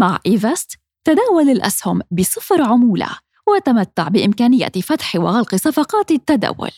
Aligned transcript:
مع 0.00 0.18
إيفست 0.26 0.78
تداول 1.04 1.50
الأسهم 1.50 2.00
بصفر 2.10 2.62
عمولة 2.62 3.08
وتمتع 3.48 4.08
بإمكانية 4.08 4.72
فتح 4.82 5.16
وغلق 5.16 5.54
صفقات 5.54 6.10
التداول. 6.10 6.70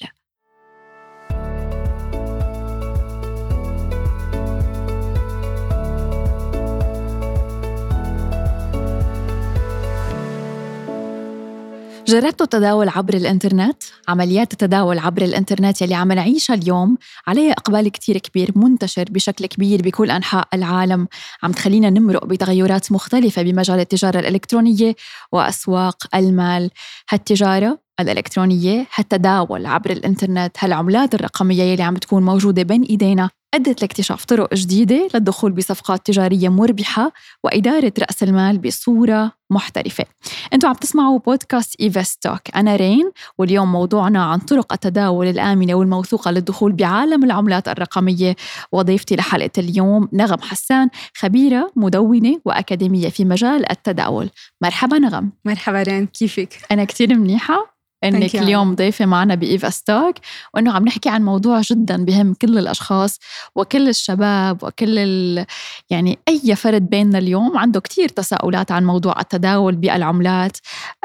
جربتوا 12.07 12.47
التداول 12.47 12.89
عبر 12.89 13.15
الإنترنت؟ 13.15 13.83
عمليات 14.09 14.53
التداول 14.53 14.99
عبر 14.99 15.23
الإنترنت 15.23 15.83
يلي 15.83 15.95
عم 15.95 16.13
نعيشها 16.13 16.55
اليوم 16.55 16.97
عليها 17.27 17.53
إقبال 17.53 17.89
كتير 17.89 18.19
كبير 18.19 18.53
منتشر 18.57 19.05
بشكل 19.11 19.47
كبير 19.47 19.83
بكل 19.83 20.11
أنحاء 20.11 20.49
العالم، 20.55 21.09
عم 21.43 21.53
تخلينا 21.53 21.91
نمرق 21.91 22.25
بتغيرات 22.25 22.93
مختلفة 22.93 23.43
بمجال 23.43 23.81
التجارة 23.81 24.19
الإلكترونية 24.19 24.95
وأسواق 25.33 25.97
المال، 26.15 26.71
هالتجارة 27.11 27.79
الإلكترونية 28.01 28.87
هالتداول 28.95 29.67
عبر 29.67 29.91
الإنترنت 29.91 30.57
هالعملات 30.59 31.15
الرقمية 31.15 31.63
يلي 31.63 31.83
عم 31.83 31.97
تكون 31.97 32.23
موجودة 32.23 32.63
بين 32.63 32.83
إيدينا 32.83 33.31
أدت 33.55 33.83
لاكتشاف 33.83 34.25
طرق 34.25 34.55
جديدة 34.55 35.09
للدخول 35.15 35.53
بصفقات 35.53 36.07
تجارية 36.07 36.49
مربحة 36.49 37.13
وإدارة 37.45 37.93
رأس 37.99 38.23
المال 38.23 38.59
بصورة 38.59 39.33
محترفة. 39.51 40.05
أنتم 40.53 40.69
عم 40.69 40.75
تسمعوا 40.75 41.19
بودكاست 41.19 41.81
إيفستوك. 41.81 42.41
أنا 42.57 42.77
رين 42.77 43.11
واليوم 43.39 43.73
موضوعنا 43.73 44.25
عن 44.25 44.39
طرق 44.39 44.73
التداول 44.73 45.27
الآمنة 45.27 45.75
والموثوقة 45.75 46.31
للدخول 46.31 46.73
بعالم 46.73 47.25
العملات 47.25 47.69
الرقمية. 47.69 48.37
وضيفتي 48.73 49.17
لحلقة 49.17 49.51
اليوم 49.59 50.09
نغم 50.13 50.41
حسان 50.41 50.89
خبيرة 51.15 51.73
مدونة 51.77 52.41
وأكاديمية 52.45 53.09
في 53.09 53.25
مجال 53.25 53.71
التداول. 53.71 54.31
مرحبا 54.63 54.99
نغم. 54.99 55.31
مرحبا 55.45 55.83
رين 55.83 56.07
كيفك؟ 56.07 56.59
أنا 56.71 56.85
كتير 56.85 57.15
منيحة. 57.15 57.73
انك 58.05 58.37
اليوم 58.37 58.75
ضيفة 58.75 59.07
معنا 59.07 59.35
ب 59.35 59.71
Evest 59.71 59.95
Talk 59.95 60.15
وإنه 60.55 60.73
عم 60.73 60.85
نحكي 60.85 61.09
عن 61.09 61.23
موضوع 61.23 61.61
جدا 61.61 62.05
بهم 62.05 62.35
كل 62.35 62.59
الأشخاص 62.59 63.19
وكل 63.55 63.89
الشباب 63.89 64.65
وكل 64.65 64.99
ال... 64.99 65.47
يعني 65.91 66.19
أي 66.29 66.57
فرد 66.57 66.91
بيننا 66.91 67.19
اليوم 67.19 67.59
عنده 67.59 67.81
كثير 67.81 68.09
تساؤلات 68.09 68.73
عن 68.73 68.85
موضوع 68.85 69.21
التداول 69.21 69.77
بالعملات 69.77 70.57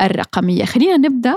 الرقمية. 0.01 0.65
خلينا 0.65 0.97
نبدأ 0.97 1.35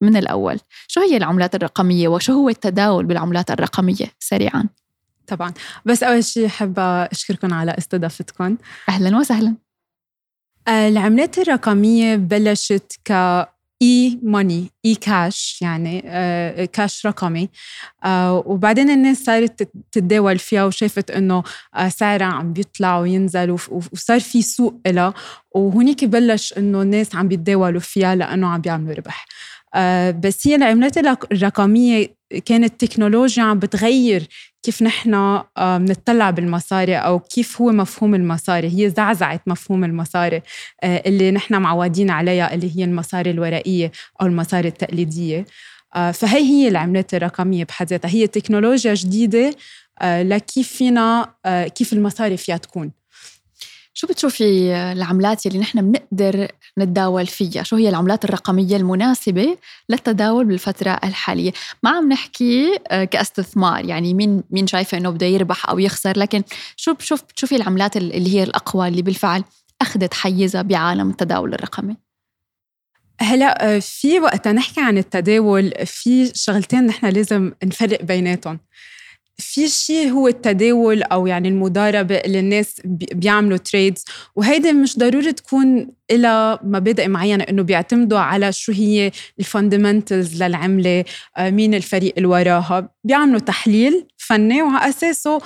من 0.00 0.16
الأول. 0.16 0.60
شو 0.88 1.00
هي 1.00 1.16
العملات 1.16 1.54
الرقمية 1.54 2.08
وشو 2.08 2.32
هو 2.32 2.48
التداول 2.48 3.04
بالعملات 3.04 3.50
الرقمية 3.50 4.06
سريعا؟ 4.18 4.68
طبعا. 5.26 5.52
بس 5.84 6.02
أول 6.02 6.24
شيء 6.24 6.48
حابة 6.48 6.82
أشكركم 6.82 7.54
على 7.54 7.74
استضافتكم. 7.78 8.56
أهلا 8.88 9.16
وسهلا. 9.16 9.54
العملات 10.68 11.38
الرقمية 11.38 12.16
بلشت 12.16 12.92
ك 13.04 13.12
اي 13.82 14.18
ماني 14.22 14.70
اي 14.86 14.94
كاش 14.94 15.58
يعني 15.62 16.02
آه 16.06 16.64
كاش 16.64 17.06
رقمي. 17.06 17.48
آه 18.04 18.42
وبعدين 18.46 18.90
الناس 18.90 19.24
صارت 19.24 19.68
تتداول 19.92 20.38
فيها 20.38 20.64
وشافت 20.64 21.10
إنه 21.10 21.42
آه 21.76 21.88
سعرها 21.88 22.26
عم 22.26 22.52
بيطلع 22.52 22.98
وينزل 22.98 23.50
وصار 23.70 24.20
في 24.20 24.42
سوق 24.42 24.80
لها 24.86 25.14
وهنيك 25.54 26.04
بلش 26.04 26.54
إنه 26.58 26.82
الناس 26.82 27.14
عم 27.16 27.28
بيتداولوا 27.28 27.80
فيها 27.80 28.14
لأنه 28.14 28.48
عم 28.48 28.60
بيعملوا 28.60 28.94
ربح. 28.94 29.26
آه 29.74 30.10
بس 30.10 30.46
هي 30.48 30.54
العملات 30.54 30.98
الرقمية 31.32 32.14
كانت 32.46 32.84
تكنولوجيا 32.84 33.42
عم 33.42 33.58
بتغير 33.58 34.28
كيف 34.62 34.82
نحن 34.82 35.14
آه، 35.14 36.30
بالمصاري 36.30 36.96
أو 36.96 37.18
كيف 37.18 37.60
هو 37.62 37.72
مفهوم 37.72 38.14
المصاري. 38.14 38.68
هي 38.68 38.90
زعزعت 38.90 39.40
مفهوم 39.46 39.84
المصاري 39.84 40.42
آه، 40.82 41.02
اللي 41.06 41.30
نحن 41.30 41.54
معودين 41.62 42.10
عليها 42.10 42.54
اللي 42.54 42.76
هي 42.76 42.84
المصاري 42.84 43.30
الورقية 43.30 43.92
أو 44.20 44.26
المصاري 44.26 44.68
التقليدية. 44.68 45.46
آه، 45.96 46.10
فهي 46.10 46.40
هي 46.40 46.68
العملات 46.68 47.14
الرقمية 47.14 47.64
بحد 47.64 47.86
ذاتها. 47.86 48.08
هي 48.08 48.26
تكنولوجيا 48.26 48.94
جديدة 48.94 49.54
لكيف 50.02 50.68
فينا 50.68 51.34
كيف 51.74 51.92
المصاري 51.92 52.36
فيها 52.36 52.56
تكون. 52.56 52.99
شو 54.00 54.06
بتشوفي 54.06 54.74
العملات 54.92 55.46
يلي 55.46 55.58
نحن 55.58 55.92
بنقدر 55.92 56.48
نتداول 56.78 57.26
فيها؟ 57.26 57.62
شو 57.62 57.76
هي 57.76 57.88
العملات 57.88 58.24
الرقمية 58.24 58.76
المناسبة 58.76 59.56
للتداول 59.88 60.44
بالفترة 60.44 60.90
الحالية؟ 61.04 61.52
ما 61.82 61.90
عم 61.90 62.12
نحكي 62.12 62.78
آه، 62.88 63.04
كاستثمار 63.04 63.84
يعني 63.84 64.14
مين 64.14 64.42
مين 64.50 64.66
شايفة 64.66 64.98
إنه 64.98 65.10
بده 65.10 65.26
يربح 65.26 65.70
أو 65.70 65.78
يخسر 65.78 66.18
لكن 66.18 66.42
شو 66.76 66.94
بشوف 66.94 67.22
بتشوفي 67.22 67.56
العملات 67.56 67.96
اللي 67.96 68.34
هي 68.34 68.42
الأقوى 68.42 68.88
اللي 68.88 69.02
بالفعل 69.02 69.44
أخذت 69.80 70.14
حيزها 70.14 70.62
بعالم 70.62 71.10
التداول 71.10 71.54
الرقمي؟ 71.54 71.96
هلا 73.20 73.76
آه، 73.76 73.78
في 73.78 74.20
وقت 74.20 74.48
نحكي 74.48 74.80
عن 74.80 74.98
التداول 74.98 75.72
في 75.86 76.32
شغلتين 76.34 76.86
نحن 76.86 77.06
لازم 77.06 77.52
نفرق 77.64 78.02
بيناتهم. 78.02 78.60
في 79.40 79.68
شيء 79.68 80.10
هو 80.10 80.28
التداول 80.28 81.02
أو 81.02 81.26
يعني 81.26 81.48
المضاربة 81.48 82.14
اللي 82.14 82.38
الناس 82.40 82.80
بيعملوا 83.14 83.56
trades 83.56 84.04
وهيدي 84.36 84.72
مش 84.72 84.98
ضروري 84.98 85.32
تكون 85.32 85.90
إلى 86.10 86.58
مبادئ 86.62 87.08
معينة 87.08 87.44
إنه 87.44 87.62
بيعتمدوا 87.62 88.18
على 88.18 88.52
شو 88.52 88.72
هي 88.72 89.10
ال 89.40 89.48
fundamentals 89.48 90.42
للعملة 90.42 91.04
آه، 91.36 91.50
مين 91.50 91.74
الفريق 91.74 92.14
اللي 92.16 92.28
وراها. 92.28 92.88
بيعملوا 93.04 93.40
تحليل 93.40 94.06
فني 94.16 94.62
وعلى 94.62 94.88
أساسه 94.88 95.40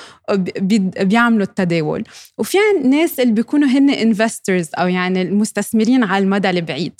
بيعملوا 1.00 1.42
التداول. 1.42 2.04
وفي 2.38 2.58
ناس 2.84 3.20
اللي 3.20 3.32
بيكونوا 3.32 3.68
هن 3.68 3.90
investors 3.90 4.68
أو 4.78 4.88
يعني 4.88 5.22
المستثمرين 5.22 6.04
على 6.04 6.24
المدى 6.24 6.50
البعيد. 6.50 6.92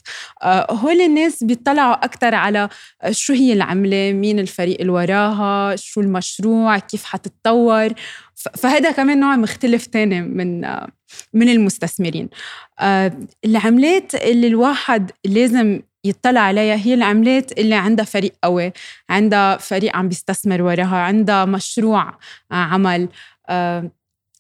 آه، 0.43 0.73
هول 0.73 1.01
الناس 1.01 1.45
بيطلعوا 1.45 2.05
أكثر 2.05 2.35
على 2.35 2.69
شو 3.11 3.33
هي 3.33 3.53
العملة 3.53 4.13
مين 4.13 4.39
الفريق 4.39 4.81
اللي 4.81 4.93
وراها 4.93 5.77
شو 5.77 6.01
المشروع 6.01 6.79
كيف 6.79 7.05
حتتطور. 7.05 7.93
فهذا 8.37 8.91
كمان 8.93 9.21
نوع 9.21 9.37
مختلف 9.37 9.87
تاني 9.87 10.23
من 10.23 10.61
من 11.33 11.49
المستثمرين. 11.49 12.29
آه، 12.81 13.13
العملات 13.45 14.15
اللي 14.15 14.47
الواحد 14.47 15.11
لازم 15.25 15.81
يطلع 16.05 16.41
عليها 16.41 16.75
هي 16.77 16.95
العملات 16.95 17.59
اللي 17.59 17.75
عندها 17.75 18.05
فريق 18.05 18.33
قوي 18.45 18.73
عندها 19.11 19.57
فريق 19.57 19.97
عم 19.97 20.09
بيستثمر 20.09 20.63
وراها 20.63 20.97
عندها 20.97 21.45
مشروع 21.45 22.19
عمل. 22.51 23.09
آه، 23.49 23.91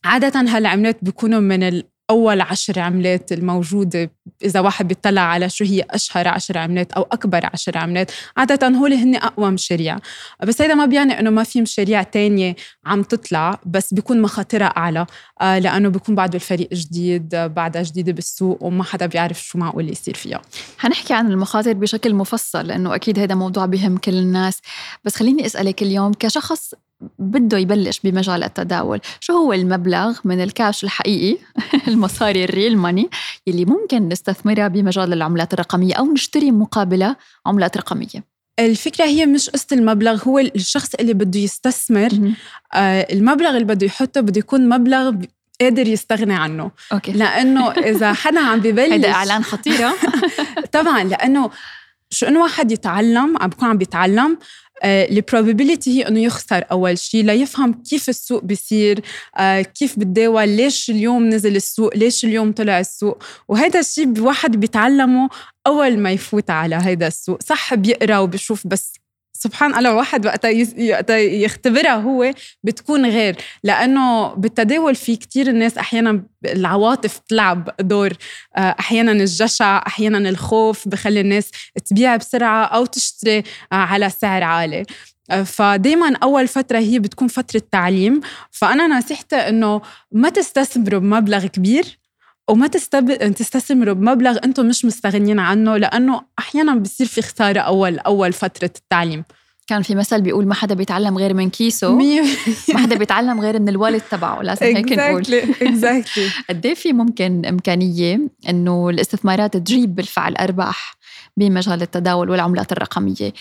عادة 0.04 0.40
هالعملات 0.40 0.98
بيكونوا 1.02 1.40
من 1.40 1.82
أول 2.10 2.40
عشر 2.40 2.80
عملات 2.80 3.32
الموجودة 3.32 4.10
إذا 4.44 4.60
واحد 4.60 4.88
بيطلع 4.88 5.20
على 5.20 5.48
شو 5.48 5.64
هي 5.64 5.84
أشهر 5.90 6.28
عشر 6.28 6.58
عملات 6.58 6.92
أو 6.92 7.02
أكبر 7.02 7.46
عشر 7.52 7.78
عملات 7.78 8.10
عادة 8.36 8.68
هول 8.68 8.92
هن 8.92 9.16
أقوى 9.16 9.50
مشاريع 9.50 9.98
بس 10.42 10.62
هذا 10.62 10.74
ما 10.74 10.86
بيعني 10.86 11.20
إنه 11.20 11.30
ما 11.30 11.42
في 11.42 11.60
مشاريع 11.62 12.02
تانية 12.02 12.56
عم 12.86 13.02
تطلع 13.02 13.60
بس 13.66 13.94
بيكون 13.94 14.22
مخاطرها 14.22 14.66
أعلى. 14.66 15.06
آه، 15.40 15.58
لأنه 15.58 15.88
بيكون 15.88 16.14
بعده 16.14 16.34
الفريق 16.34 16.68
جديد 16.74 17.28
بعدها 17.34 17.82
جديدة 17.82 18.12
بالسوق 18.12 18.62
وما 18.62 18.84
حدا 18.84 19.06
بيعرف 19.06 19.42
شو 19.42 19.58
معقول 19.58 19.90
يصير 19.90 20.14
فيها. 20.14 20.42
حنحكي 20.78 21.14
عن 21.14 21.30
المخاطر 21.30 21.72
بشكل 21.72 22.14
مفصل 22.14 22.66
لأنه 22.66 22.94
أكيد 22.94 23.18
هذا 23.18 23.34
موضوع 23.34 23.66
بهم 23.66 23.96
كل 23.96 24.14
الناس. 24.14 24.60
بس 25.04 25.16
خليني 25.16 25.46
أسألك 25.46 25.82
اليوم 25.82 26.12
كشخص 26.12 26.74
بده 27.18 27.58
يبلش 27.58 28.00
بمجال 28.04 28.44
التداول. 28.44 29.00
شو 29.20 29.32
هو 29.32 29.52
المبلغ 29.52 30.18
من 30.24 30.42
الكاش 30.42 30.84
الحقيقي؟ 30.84 31.38
المصاري 31.88 32.44
الريل 32.44 32.76
ماني 32.76 33.10
اللي 33.48 33.64
ممكن 33.64 34.08
نستثمرها 34.08 34.68
بمجال 34.68 35.12
العملات 35.12 35.54
الرقمية 35.54 35.94
أو 35.94 36.12
نشتري 36.12 36.50
مقابلة 36.50 37.16
عملات 37.46 37.76
رقمية. 37.76 38.34
الفكرة 38.58 39.04
هي 39.04 39.26
مش 39.26 39.50
قصة 39.50 39.66
المبلغ 39.72 40.28
هو 40.28 40.38
الشخص 40.38 40.94
اللي 40.94 41.12
بده 41.12 41.40
يستثمر 41.40 42.10
آه 42.74 43.06
المبلغ 43.12 43.50
اللي 43.50 43.64
بده 43.64 43.86
يحطه 43.86 44.20
بده 44.20 44.38
يكون 44.38 44.68
مبلغ 44.68 45.14
قادر 45.60 45.88
يستغني 45.88 46.34
عنه. 46.34 46.70
Okay. 46.92 47.12
لأنه 47.12 47.70
إذا 47.70 48.12
حدا 48.12 48.40
عم 48.40 48.60
ببلش 48.64 48.92
هذا 48.92 49.10
إعلان 49.10 49.44
خطيرة 49.44 49.94
طبعا 50.72 51.04
لأنه 51.04 51.50
شو 52.10 52.26
إنه 52.26 52.42
واحد 52.42 52.72
يتعلم 52.72 53.36
عم 53.40 53.48
بيكون 53.48 53.68
عم 53.68 53.78
بيتعلم 53.78 54.38
آه، 54.82 55.08
ال 55.10 55.17
probability 55.17 55.90
هي 55.98 56.08
إنه 56.08 56.20
يخسر 56.20 56.64
أول 56.72 56.98
شيء 56.98 57.24
ليفهم 57.24 57.82
كيف 57.82 58.08
السوق 58.08 58.44
بيصير 58.44 59.00
آه، 59.38 59.62
كيف 59.62 59.98
بتداول 59.98 60.48
ليش 60.48 60.90
اليوم 60.90 61.28
نزل 61.28 61.56
السوق 61.56 61.96
ليش 61.96 62.24
اليوم 62.24 62.52
طلع 62.52 62.80
السوق؟ 62.80 63.22
وهذا 63.48 63.80
الشيء 63.80 64.12
الواحد 64.12 64.56
بيتعلمه 64.56 65.28
أول 65.66 65.98
ما 65.98 66.10
يفوت 66.10 66.50
على 66.50 66.74
هذا 66.74 67.06
السوق. 67.06 67.42
صح 67.42 67.74
بيقرا 67.74 68.18
وبشوف 68.18 68.66
بس 68.66 68.92
سبحان 69.44 69.74
الله 69.74 69.94
واحد 69.94 70.26
وقتها 70.26 71.18
يختبرها 71.18 71.94
هو 71.94 72.34
بتكون 72.62 73.06
غير. 73.06 73.36
لأنه 73.64 74.34
بالتداول 74.34 74.94
في 74.94 75.16
كتير 75.16 75.46
الناس 75.48 75.78
أحيانا 75.78 76.22
العواطف 76.44 77.18
تلعب 77.18 77.70
دور. 77.80 78.12
آه، 78.56 78.76
أحيانا 78.80 79.12
الجشع 79.12 79.82
أحيانا 79.86 80.28
الخوف 80.28 80.88
بخلي 80.88 81.20
الناس 81.20 81.50
تبيع 81.86 82.16
بسرعة 82.16 82.64
أو 82.64 82.86
تشتري 82.86 83.38
آه، 83.38 83.74
على 83.74 84.10
سعر 84.10 84.42
عالي. 84.42 84.84
آه، 85.30 85.42
فدايما 85.42 86.16
أول 86.22 86.48
فترة 86.48 86.78
هي 86.78 86.98
بتكون 86.98 87.28
فترة 87.28 87.62
تعليم. 87.72 88.20
فأنا 88.50 88.86
نصيحتي 88.86 89.36
إنه 89.36 89.80
ما 90.12 90.28
تستثمروا 90.28 91.00
بمبلغ 91.00 91.46
كبير. 91.46 92.03
وما 92.50 92.66
تستب... 92.66 93.34
تستثمروا 93.34 93.94
بمبلغ 93.94 94.38
أنتم 94.44 94.66
مش 94.66 94.84
مستغنيين 94.84 95.38
عنه 95.38 95.76
لأنه 95.76 96.22
أحيانا 96.38 96.74
بصير 96.74 97.06
في 97.06 97.22
خسارة 97.22 97.60
أول 97.60 97.98
أول 97.98 98.32
فترة 98.32 98.70
التعليم. 98.76 99.24
كان 99.66 99.82
في 99.82 99.94
مثل 99.94 100.20
بيقول 100.20 100.46
ما 100.46 100.54
حدا 100.54 100.74
بيتعلم 100.74 101.18
غير 101.18 101.34
من 101.34 101.50
كيسه 101.50 101.94
ما 102.74 102.78
حدا 102.78 102.96
بيتعلم 102.96 103.40
غير 103.40 103.60
من 103.60 103.68
الوالد 103.68 104.02
تبعه 104.10 104.42
لازم 104.42 104.66
هيك 104.66 104.92
نقول 104.92 105.22
اكزاكتلي 105.62 106.28
قد 106.48 106.66
إيه 106.66 106.74
في 106.74 106.92
ممكن 106.92 107.46
إمكانية 107.46 108.20
إنه 108.48 108.90
الاستثمارات 108.90 109.56
تجيب 109.56 109.94
بالفعل 109.94 110.36
أرباح؟ 110.36 110.96
بمجال 111.36 111.82
التداول 111.82 112.30
والعملات 112.30 112.72
الرقمية. 112.72 113.32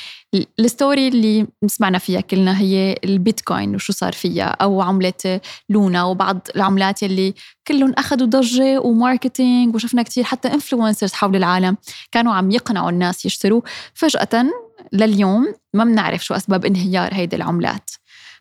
ال 0.60 0.68
story 0.68 1.08
اللي 1.08 1.48
سمعنا 1.68 1.98
فيها 1.98 2.22
كلنا 2.22 2.60
هي 2.60 2.96
البيتكوين 3.04 3.76
وشو 3.76 3.94
صار 3.94 4.14
فيها 4.14 4.46
أو 4.46 4.82
عملة 4.82 5.42
لونا 5.70 6.04
وبعض 6.04 6.48
العملات 6.56 7.04
اللي 7.04 7.34
كلهم 7.68 7.94
أخذوا 7.98 8.28
ضجة 8.28 8.80
و 8.80 8.89
marketing 8.89 9.76
وشفنا 9.76 10.04
كتير 10.04 10.24
حتى 10.24 10.48
influencers 10.48 11.14
حول 11.14 11.36
العالم 11.36 11.78
كانوا 12.12 12.34
عم 12.34 12.52
يقنعوا 12.52 12.90
الناس 12.90 13.26
يشتروا. 13.26 13.62
فجأة 13.94 14.46
لليوم 14.94 15.56
ما 15.74 15.84
بنعرف 15.84 16.26
شو 16.26 16.34
أسباب 16.34 16.66
انهيار 16.66 17.14
هيدي 17.14 17.36
العملات. 17.36 17.90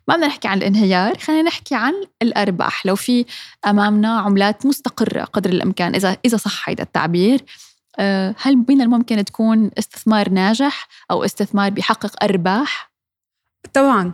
ما 0.09 0.15
بدنا 0.15 0.27
نحكي 0.27 0.49
عن 0.49 0.59
الانهيار 0.59 1.19
خلينا 1.19 1.43
نحكي 1.43 1.75
عن 1.75 1.93
الأرباح. 2.23 2.87
لو 2.87 2.97
في 2.97 3.25
أمامنا 3.67 4.19
عملات 4.19 4.67
مستقرة 4.67 5.25
قدر 5.25 5.51
الإمكان 5.51 5.95
إذا 5.95 6.17
إذا 6.25 6.37
صح 6.37 6.69
هيدا 6.69 6.83
التعبير 6.83 7.45
هل 8.39 8.65
من 8.69 8.81
الممكن 8.81 9.25
تكون 9.25 9.71
استثمار 9.79 10.29
ناجح 10.29 10.89
أو 11.11 11.25
استثمار 11.25 11.71
بيحقق 11.71 12.25
أرباح؟ 12.25 12.93
طبعا 13.73 14.13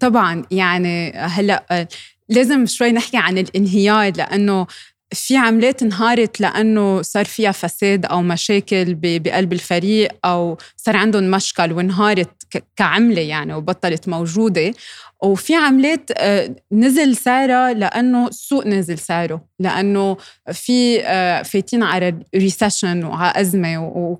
طبعا 0.00 0.42
يعني 0.50 1.12
هلأ 1.12 1.64
آه، 1.70 1.88
لازم 2.28 2.66
شوي 2.66 2.92
نحكي 2.92 3.16
عن 3.16 3.38
الانهيار 3.38 4.12
لأنه 4.16 4.66
في 5.14 5.36
عملات 5.36 5.82
انهارت 5.82 6.40
لأنه 6.40 7.02
صار 7.02 7.24
فيها 7.24 7.52
فساد 7.52 8.06
أو 8.06 8.22
مشاكل 8.22 8.94
بقلب 8.94 9.52
الفريق 9.52 10.12
أو 10.24 10.58
صار 10.76 10.96
عندهم 10.96 11.30
مشكل 11.30 11.72
وانهارت 11.72 12.30
كعملة 12.76 13.22
يعني 13.22 13.54
وبطلت 13.54 14.08
موجودة. 14.08 14.74
وفي 15.22 15.54
عملات 15.54 16.10
آه، 16.16 16.56
نزل 16.72 17.16
سعرها 17.16 17.72
لأنه 17.72 18.28
السوق 18.28 18.66
نزل 18.66 18.98
سعره 18.98 19.44
لأنه 19.58 20.16
في 20.52 21.00
آه، 21.02 21.42
فايتين 21.42 21.82
على 21.82 22.14
ريسيشن 22.34 23.04
وعلى 23.04 23.40
أزمة 23.40 23.78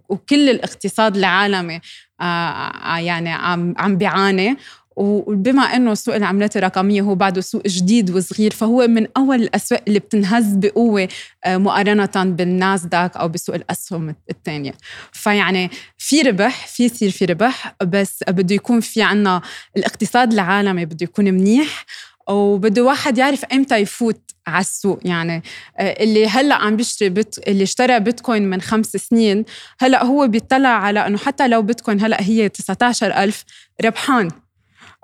وكل 0.09 0.51
الاقتصاد 0.51 1.17
العالمي 1.17 1.81
آه، 2.21 2.99
يعني 2.99 3.31
عم 3.31 3.75
عم 3.79 3.97
بيعاني. 3.97 4.57
وبما 4.97 5.63
إنه 5.63 5.95
سوق 5.95 6.15
العملات 6.15 6.57
الرقمية 6.57 7.03
هو 7.03 7.15
بعده 7.15 7.41
سوق 7.41 7.67
جديد 7.67 8.11
وصغير 8.11 8.51
فهو 8.53 8.87
من 8.87 9.07
أول 9.17 9.43
الأسواق 9.43 9.83
اللي 9.89 9.99
بتنهز 9.99 10.55
بقوة 10.55 11.09
آه، 11.45 11.57
مقارنة 11.57 12.11
بالناسداك 12.17 13.17
أو 13.17 13.29
بسوق 13.29 13.55
الأسهم 13.55 14.15
الثانية. 14.31 14.75
فيعني 15.13 15.71
في 15.99 16.23
ربح 16.23 16.67
في 16.67 16.85
يصير 16.85 17.11
في 17.11 17.25
ربح 17.25 17.75
بس 17.83 18.25
بده 18.29 18.55
يكون 18.55 18.81
في 18.81 19.03
عنا 19.03 19.43
الاقتصاد 19.77 20.33
العالمي 20.33 20.85
بده 20.85 21.05
يكون 21.05 21.25
منيح 21.25 21.85
وبده 22.29 22.83
واحد 22.83 23.19
يعرف 23.19 23.45
إمتى 23.45 23.77
يفوت 23.77 24.21
على 24.47 24.61
السوق. 24.61 25.01
يعني 25.05 25.43
آه، 25.79 26.03
اللي 26.03 26.27
هلأ 26.29 26.55
عم 26.55 26.77
بيشتري 26.77 27.09
بت... 27.09 27.49
اللي 27.49 27.63
اشترى 27.63 28.01
بيتكوين 28.01 28.51
من 28.51 28.61
خمس 28.61 28.87
سنين 28.87 29.45
هلأ 29.79 30.05
هو 30.05 30.27
بيطلع 30.29 30.69
على 30.69 31.07
إنه 31.07 31.19
حتى 31.19 31.49
لو 31.49 31.63
بيتكوين 31.63 32.01
هلأ 32.01 32.23
هي 32.23 32.49
19000 32.49 33.45
ربحان. 33.85 34.44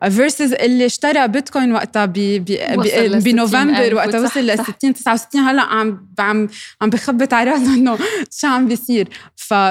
فيرسز 0.09 0.53
اللي 0.53 0.87
اشترى 0.87 1.29
بيتكوين 1.29 1.73
وقتها 1.73 2.07
بنوفمبر 2.07 3.95
وقتها 3.95 4.21
وصل 4.21 4.41
ل 4.41 4.59
60 4.59 4.95
69 4.95 5.43
هلا 5.43 5.63
عم 5.63 6.07
عم 6.19 6.49
عم 6.83 6.91
بخبط 6.91 7.33
على 7.35 7.51
راسه 7.51 7.75
إنه 7.75 7.99
شو 8.31 8.47
عم 8.47 8.69
بيصير. 8.69 9.09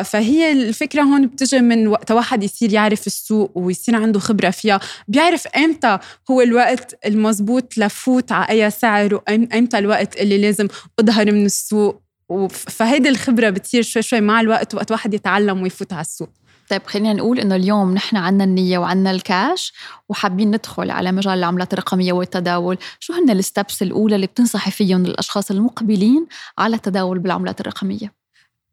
فهي 0.03 0.51
الفكرة 0.51 1.01
هون 1.01 1.27
بتجي 1.27 1.59
من 1.59 1.87
وقت 1.87 2.11
واحد 2.11 2.43
يصير 2.43 2.73
يعرف 2.73 3.07
السوق 3.07 3.51
ويصير 3.55 3.95
عنده 3.95 4.19
خبرة 4.19 4.49
فيها. 4.49 4.79
بيعرف 5.07 5.47
إمتى 5.47 5.97
هو 6.31 6.41
الوقت 6.41 6.95
المزبوط 7.05 7.77
لفوت 7.77 8.31
على 8.31 8.49
أي 8.49 8.71
سعر 8.71 9.13
وامتى 9.13 9.77
الوقت 9.77 10.21
اللي 10.21 10.37
لازم 10.37 10.67
أظهر 10.99 11.31
من 11.31 11.45
السوق. 11.45 12.01
فهيدي 12.49 13.09
الخبرة 13.09 13.49
بتصير 13.49 13.81
شوي 13.81 14.01
شوي 14.01 14.21
مع 14.21 14.41
الوقت 14.41 14.75
وقت 14.75 14.91
واحد 14.91 15.13
يتعلم 15.13 15.61
ويفوت 15.61 15.93
على 15.93 16.01
السوق. 16.01 16.29
طيب 16.69 16.81
خلينا 16.85 17.13
نقول 17.13 17.39
إنه 17.39 17.55
اليوم 17.55 17.93
نحن 17.93 18.17
عندنا 18.17 18.43
النية 18.43 18.77
وعندنا 18.77 19.11
الكاش 19.11 19.73
وحابين 20.09 20.51
ندخل 20.51 20.91
على 20.91 21.11
مجال 21.11 21.37
العملات 21.37 21.73
الرقمية 21.73 22.13
والتداول، 22.13 22.77
شو 22.99 23.13
هن 23.13 23.29
ال 23.29 23.38
steps 23.38 23.81
الأولى 23.81 24.15
اللي 24.15 24.27
بتنصحي 24.27 24.71
فيهم 24.71 25.05
للاشخاص 25.05 25.51
المقبلين 25.51 26.27
على 26.57 26.75
التداول 26.75 27.19
بالعملات 27.19 27.61
الرقمية؟ 27.61 28.13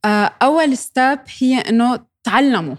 آه، 0.04 0.32
أول 0.42 0.76
step 0.76 1.18
هي 1.38 1.58
إنه 1.58 1.98
تعلموا. 2.24 2.74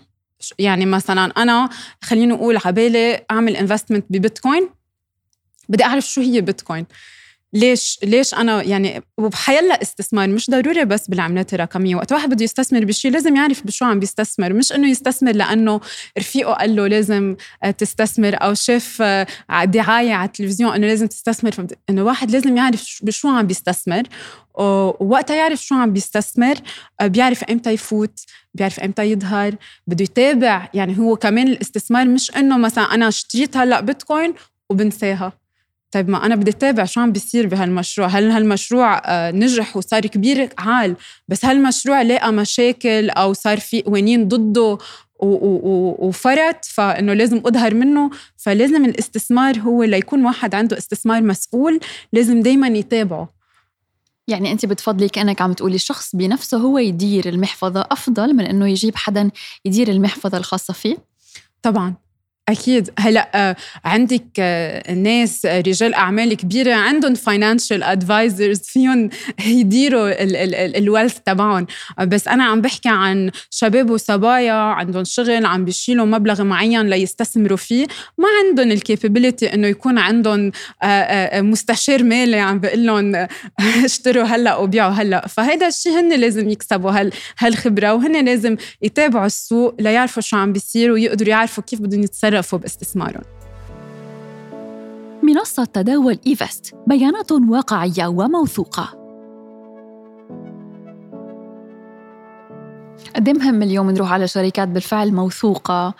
يعني 0.60 0.86
مثلا 0.86 1.34
أنا 1.38 1.70
خليني 2.02 2.34
أقول 2.34 2.58
عبالي 2.66 3.26
أعمل 3.32 3.56
انفستمنت 3.56 4.06
ببيتكوين. 4.10 4.70
بدي 5.70 5.84
أعرف 5.84 6.06
شو 6.06 6.22
هي 6.22 6.42
بيتكوين. 6.42 6.86
ليش 7.54 8.00
ليش 8.04 8.34
أنا 8.34 8.64
يعني 8.64 9.02
وبحيلا 9.18 9.82
استثمار 9.82 10.30
مش 10.30 10.50
ضروري 10.50 10.86
بس 10.86 11.08
بالعملات 11.08 11.54
الرقمية. 11.54 11.96
وقت 11.96 12.12
واحد 12.12 12.30
بده 12.30 12.44
يستثمر 12.44 12.86
بشيء 12.86 13.12
لازم 13.12 13.36
يعرف 13.36 13.66
بشو 13.66 13.86
عم 13.86 14.00
بيستثمر. 14.00 14.54
مش 14.54 14.72
إنه 14.72 14.90
يستثمر 14.90 15.32
لأنه 15.32 15.82
رفيقه 16.20 16.54
قال 16.54 16.76
له 16.76 16.88
لازم 16.88 17.36
آه، 17.64 17.72
تستثمر 17.72 18.36
أو 18.36 18.54
شاف 18.54 19.02
آه، 19.02 19.28
دعاية 19.64 20.14
على 20.14 20.28
التلفزيون 20.28 20.74
إنه 20.74 20.88
لازم 20.88 21.08
تستثمر. 21.08 21.68
إنه 21.90 22.04
واحد 22.04 22.32
لازم 22.32 22.58
يعرف 22.58 23.00
بشو 23.04 23.28
عم 23.28 23.48
بيستثمر. 23.48 24.04
ووقتها 24.54 25.36
يعرف 25.36 25.64
شو 25.64 25.76
عم 25.76 25.94
بيستثمر 25.94 26.56
آه، 27.02 27.08
بيعرف 27.08 27.44
إمتى 27.44 27.72
يفوت 27.72 28.20
بيعرف 28.54 28.80
إمتى 28.80 29.04
يظهر 29.04 29.56
بده 29.88 30.04
يتابع. 30.04 30.70
يعني 30.74 31.00
هو 31.00 31.16
كمان 31.16 31.48
الاستثمار 31.48 32.08
مش 32.08 32.38
إنه 32.38 32.58
مثلا 32.58 32.84
أنا 32.84 33.08
اشتريت 33.08 33.58
هلا 33.58 33.80
بيتكوين 33.80 34.34
وبنساها. 34.70 35.47
طيب 35.92 36.10
ما 36.10 36.26
أنا 36.26 36.36
بدي 36.36 36.52
أتابع 36.52 36.86
شو 36.86 37.02
عم 37.02 37.12
بيصير 37.12 37.48
بهالمشروع. 37.48 38.08
هل 38.08 38.32
هالمشروع 38.32 39.02
آه، 39.06 39.32
نجح 39.32 39.78
وصار 39.78 40.06
كبير؟ 40.06 40.50
عال. 40.58 40.96
بس 41.28 41.46
هالمشروع 41.46 42.02
لقى 42.02 42.34
مشاكل 42.34 43.10
أو 43.10 43.34
صار 43.34 43.60
في 43.60 43.82
قوانين 43.82 44.28
ضده 44.28 44.78
وفرط 45.20 46.66
فإنه 46.66 47.14
لازم 47.14 47.38
أظهر 47.46 47.74
منه. 47.74 48.10
فلازم 48.38 48.86
الاستثمار 48.86 49.60
هو 49.60 49.84
ليكون 49.84 50.26
واحد 50.26 50.56
عنده 50.56 50.78
استثمار 50.78 51.22
مسؤول 51.22 51.80
لازم 52.14 52.42
دائما 52.42 52.68
يتابعه. 52.68 53.30
يعني 54.28 54.52
أنت 54.52 54.66
بتفضلي 54.66 55.10
كأنك 55.10 55.42
عم 55.42 55.54
تقولي 55.54 55.76
الشخص 55.76 56.16
بنفسه 56.16 56.58
هو 56.58 56.78
يدير 56.78 57.30
المحفظة 57.30 57.88
أفضل 57.92 58.34
من 58.34 58.46
إنه 58.46 58.68
يجيب 58.68 58.96
حدا 58.96 59.32
يدير 59.66 59.88
المحفظة 59.88 60.38
الخاصة 60.38 60.74
فيه؟ 60.74 60.98
طبعا. 61.62 62.07
أكيد. 62.50 62.90
هلا 63.00 63.30
آه، 63.36 63.56
عندك 63.86 64.26
آه، 64.40 64.94
ناس 64.94 65.46
آه، 65.46 65.62
رجال 65.62 65.94
أعمال 65.94 66.34
كبيرة 66.34 66.74
عندهم 66.74 67.14
financial 67.14 67.84
advisors 67.84 68.60
فيهم 68.60 69.10
يديروا 69.46 70.24
ال 70.78 70.83
wealth 70.83 71.18
تبعهم. 71.26 71.68
بس 72.00 72.28
أنا 72.28 72.44
عم 72.44 72.62
بحكي 72.62 72.90
عن 72.90 73.32
شباب 73.50 73.90
وصبايا 73.90 74.54
عندهم 74.54 75.04
شغل 75.04 75.46
عم 75.46 75.66
بيشيلوا 75.66 76.06
مبلغ 76.06 76.44
معين 76.44 76.90
ليستثمروا 76.90 77.58
فيه. 77.58 77.88
ما 78.18 78.28
عندهم 78.44 78.72
الكابابيلتي 78.72 79.54
إنه 79.54 79.68
يكون 79.68 79.98
عندهم 79.98 80.52
مستشار 81.34 82.04
مالي 82.04 82.40
عم 82.40 82.60
بقول 82.60 82.86
لهم 82.86 83.28
اشتروا 83.86 84.24
هلأ 84.24 84.56
وبيعوا 84.56 84.92
هلأ. 84.92 85.28
فهذا 85.28 85.68
الشيء 85.68 86.00
هن 86.00 86.20
لازم 86.20 86.50
يكسبوا 86.50 87.10
هالخبرة 87.40 87.94
وهن 87.94 88.26
لازم 88.26 88.58
يتابعوا 88.82 89.26
السوق 89.26 89.76
ليعرفوا 89.80 90.22
شو 90.22 90.38
عم 90.38 90.54
بيصير 90.54 90.92
ويقدروا 90.92 91.30
يعرفوا 91.30 91.64
كيف 91.64 91.82
بدهم 91.82 92.04
يتصرفوا 92.04 92.37
يتصرفوا 92.38 92.60
باستثمارهم 92.60 93.24
منصة 95.24 95.66
تداول 95.66 96.20
إيفست 96.28 96.76
بيانات 96.88 97.32
واقعية 97.32 98.08
وموثوقة. 98.08 98.94
قد 103.16 103.30
مهم 103.30 103.64
اليوم 103.64 103.92
نروح 103.92 104.12
على 104.12 104.28
شركات 104.28 104.68
بالفعل 104.68 105.12
موثوقة. 105.14 105.94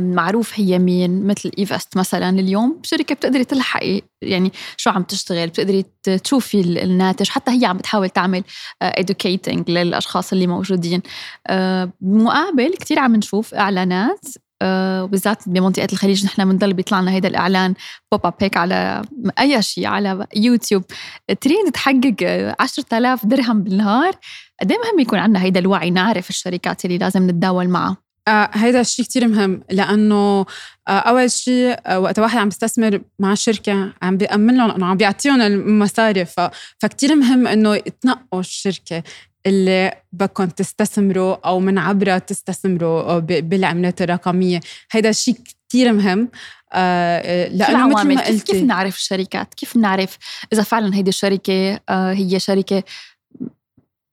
معروف 0.00 0.52
هي 0.54 0.78
مين؟ 0.78 1.26
مثل 1.26 1.50
إيفست 1.58 1.96
مثلا 1.96 2.28
اليوم 2.28 2.80
شركة 2.82 3.14
بتقدري 3.14 3.44
تلحقي 3.44 4.02
يعني 4.22 4.52
شو 4.76 4.90
عم 4.90 5.02
تشتغل 5.02 5.48
بتقدري 5.48 5.84
تشوفي 6.24 6.60
الناتج. 6.60 7.28
حتى 7.28 7.50
هي 7.50 7.66
عم 7.66 7.76
بتحاول 7.76 8.08
تعمل 8.08 8.44
educating 8.84 9.68
للأشخاص 9.68 10.32
اللي 10.32 10.46
موجودين. 10.46 11.02
بمقابل 12.00 12.74
كثير 12.80 12.98
عم 12.98 13.16
نشوف 13.16 13.54
إعلانات 13.54 14.20
آه، 14.24 14.49
وبالذات 14.62 15.48
بمنطقة 15.48 15.88
الخليج 15.92 16.24
نحن 16.24 16.44
بنضل 16.44 16.72
بيطلع 16.72 17.00
لنا 17.00 17.10
هيدا 17.10 17.28
الإعلان 17.28 17.74
pop 18.12 18.26
up 18.26 18.34
هيك 18.40 18.56
على 18.56 19.02
أي 19.38 19.62
شيء 19.62 19.86
على 19.86 20.26
يوتيوب. 20.36 20.84
تريد 21.40 21.70
تحقق 21.74 22.54
10000 22.60 23.26
درهم 23.26 23.62
بالنهار 23.62 24.12
قد 24.60 24.72
إيه 24.72 24.78
مهم 24.78 25.00
يكون 25.00 25.18
عندنا 25.18 25.42
هيدا 25.42 25.60
الوعي 25.60 25.90
نعرف 25.90 26.30
الشركات 26.30 26.84
اللي 26.84 26.98
لازم 26.98 27.26
نتداول 27.30 27.68
معها؟ 27.68 27.96
آه 28.28 28.50
هيدا 28.52 28.80
الشيء 28.80 29.04
كتير 29.04 29.28
مهم 29.28 29.62
لأنه 29.70 30.46
آه 30.88 30.90
أول 30.90 31.30
شيء 31.30 31.76
آه 31.86 31.98
وقت 31.98 32.18
واحد 32.18 32.38
عم 32.38 32.48
بيستثمر 32.48 33.00
مع 33.18 33.34
شركة 33.34 33.92
عم 34.02 34.16
بيأمن 34.16 34.56
لهم 34.56 34.70
إنه 34.70 34.86
عم 34.86 34.96
بيعطيهم 34.96 35.40
المصاري 35.40 36.26
فكتير 36.78 37.14
مهم 37.14 37.46
إنه 37.46 37.76
تنقوا 37.76 38.40
الشركة. 38.40 39.02
اللي 39.46 39.92
بدكم 40.12 40.46
تستثمروا 40.46 41.36
أو 41.48 41.60
من 41.60 41.78
عبرها 41.78 42.18
تستثمروا 42.18 43.18
بالعملات 43.18 44.02
الرقمية. 44.02 44.60
هيدا 44.90 45.12
شيء 45.12 45.36
كثير 45.68 45.92
مهم. 45.92 46.28
آه 46.72 47.48
لأنه 47.48 47.88
مثل 47.88 48.14
ما 48.14 48.26
قلتي 48.26 48.52
كيف 48.52 48.62
نعرف 48.62 48.96
الشركات؟ 48.96 49.54
كيف 49.54 49.76
نعرف 49.76 50.18
إذا 50.52 50.62
فعلا 50.62 50.94
هيدي 50.94 51.08
الشركة 51.08 51.80
آه 51.88 52.12
هي 52.12 52.38
شركة 52.38 52.82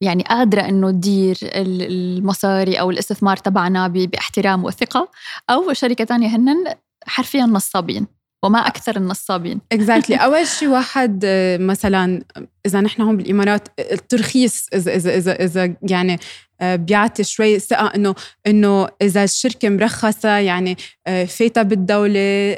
يعني 0.02 0.24
قادرة 0.24 0.62
إنه 0.62 0.92
تدير 0.92 1.38
المصاري 1.44 2.80
أو 2.80 2.92
الاستثمار 2.92 3.38
تبعنا 3.38 3.88
باحترام 3.88 4.64
وثقة 4.64 5.12
أو 5.50 5.74
شركة 5.74 6.04
تانية 6.04 6.28
هن 6.28 6.76
حرفيا 7.06 7.46
نصابين. 7.46 8.17
وما 8.44 8.68
أكثر 8.68 8.98
النصابين. 8.98 9.62
اكزاكتلي 9.72 10.16
exactly. 10.18 10.22
أول 10.22 10.48
شيء 10.48 10.68
واحد 10.68 11.22
آه، 11.26 11.58
مثلا 11.58 12.24
إذا 12.66 12.82
نحن 12.82 13.02
هون 13.02 13.18
بالإمارات 13.18 13.68
الترخيص 13.80 14.68
إذا 14.74 14.96
إذا 14.96 15.16
إذا, 15.18 15.44
إذا 15.44 15.76
يعني 15.90 16.20
آه، 16.62 16.76
بيعطي 16.76 17.24
شوي 17.24 17.60
ثقة 17.60 17.92
إنه 17.96 18.16
إنه 18.48 18.88
إذا 19.02 19.24
الشركة 19.24 19.70
مرخصة 19.70 20.30
يعني 20.30 20.78
آه، 21.08 21.26
فايتة 21.26 21.62
بالدولة 21.62 22.58